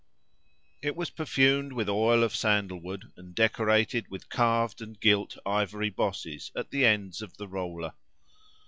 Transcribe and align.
It 0.81 0.95
was 0.95 1.11
perfumed 1.11 1.73
with 1.73 1.87
oil 1.87 2.23
of 2.23 2.35
sandal 2.35 2.79
wood, 2.79 3.13
and 3.15 3.35
decorated 3.35 4.07
with 4.09 4.29
carved 4.29 4.81
and 4.81 4.99
gilt 4.99 5.37
ivory 5.45 5.91
bosses 5.91 6.51
at 6.55 6.71
the 6.71 6.87
ends 6.87 7.21
of 7.21 7.37
the 7.37 7.47
roller. 7.47 7.93